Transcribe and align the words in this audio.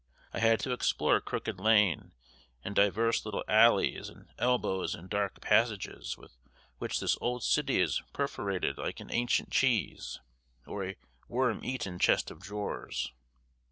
I 0.33 0.39
had 0.39 0.59
to 0.61 0.71
explore 0.71 1.21
Crooked 1.21 1.59
Lane 1.59 2.13
and 2.63 2.73
divers 2.75 3.23
little 3.23 3.43
alleys 3.47 4.09
and 4.09 4.29
elbows 4.39 4.95
and 4.95 5.07
dark 5.07 5.39
passages 5.41 6.17
with 6.17 6.35
which 6.79 6.99
this 6.99 7.15
old 7.21 7.43
city 7.43 7.79
is 7.79 8.01
perforated 8.11 8.79
like 8.79 8.99
an 8.99 9.11
ancient 9.11 9.51
cheese, 9.51 10.19
or 10.65 10.83
a 10.83 10.95
worm 11.27 11.63
eaten 11.63 11.99
chest 11.99 12.31
of 12.31 12.39
drawers. 12.41 13.13